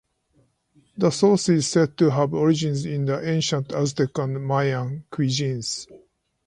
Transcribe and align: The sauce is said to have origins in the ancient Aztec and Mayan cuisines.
The 0.97 1.11
sauce 1.11 1.47
is 1.49 1.67
said 1.67 1.95
to 1.99 2.09
have 2.09 2.33
origins 2.33 2.85
in 2.85 3.05
the 3.05 3.23
ancient 3.23 3.71
Aztec 3.71 4.17
and 4.17 4.43
Mayan 4.43 5.03
cuisines. 5.11 5.85